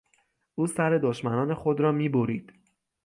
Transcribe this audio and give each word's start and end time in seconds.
او 0.55 0.67
سر 0.67 0.97
دشمنان 0.97 1.53
خود 1.53 1.79
را 1.79 1.91
میبرید. 1.91 2.53